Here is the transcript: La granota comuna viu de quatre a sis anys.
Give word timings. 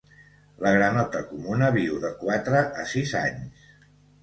La 0.63 0.71
granota 0.75 1.21
comuna 1.33 1.69
viu 1.77 2.01
de 2.07 2.13
quatre 2.23 2.65
a 2.83 2.89
sis 2.95 3.17
anys. 3.23 3.71